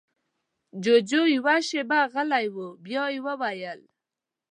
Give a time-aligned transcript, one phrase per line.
[0.83, 3.81] جُوجُو يوه شېبه غلی و، بيا يې وويل: